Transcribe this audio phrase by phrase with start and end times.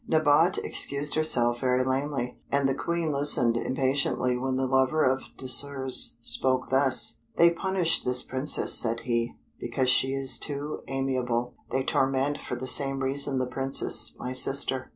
[0.09, 6.13] Nabote excused herself very lamely, and the Queen listened impatiently when the lover of Désirs
[6.21, 12.39] spoke thus: "They punish this Princess," said he, "because she is too amiable; they torment
[12.39, 14.89] for the same reason the Princess my sister.